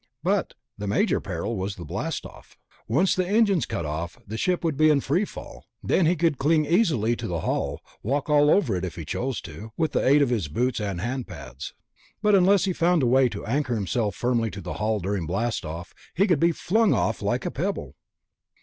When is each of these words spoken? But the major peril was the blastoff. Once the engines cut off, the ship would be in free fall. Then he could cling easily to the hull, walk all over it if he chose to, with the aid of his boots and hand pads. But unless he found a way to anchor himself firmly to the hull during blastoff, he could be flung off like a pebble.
But 0.23 0.55
the 0.79 0.87
major 0.87 1.21
peril 1.21 1.55
was 1.55 1.75
the 1.75 1.85
blastoff. 1.85 2.57
Once 2.87 3.13
the 3.13 3.27
engines 3.27 3.67
cut 3.67 3.85
off, 3.85 4.17
the 4.25 4.35
ship 4.35 4.63
would 4.63 4.75
be 4.75 4.89
in 4.89 4.99
free 4.99 5.25
fall. 5.25 5.67
Then 5.83 6.07
he 6.07 6.15
could 6.15 6.39
cling 6.39 6.65
easily 6.65 7.15
to 7.15 7.27
the 7.27 7.41
hull, 7.41 7.81
walk 8.01 8.27
all 8.27 8.49
over 8.49 8.75
it 8.75 8.83
if 8.83 8.95
he 8.95 9.05
chose 9.05 9.39
to, 9.41 9.73
with 9.77 9.91
the 9.91 10.03
aid 10.03 10.23
of 10.23 10.29
his 10.31 10.47
boots 10.47 10.79
and 10.81 10.99
hand 11.01 11.27
pads. 11.27 11.75
But 12.19 12.33
unless 12.33 12.65
he 12.65 12.73
found 12.73 13.03
a 13.03 13.05
way 13.05 13.29
to 13.29 13.45
anchor 13.45 13.75
himself 13.75 14.15
firmly 14.15 14.49
to 14.49 14.61
the 14.61 14.73
hull 14.81 14.99
during 14.99 15.27
blastoff, 15.27 15.93
he 16.15 16.25
could 16.25 16.39
be 16.39 16.51
flung 16.51 16.95
off 16.95 17.21
like 17.21 17.45
a 17.45 17.51
pebble. 17.51 17.93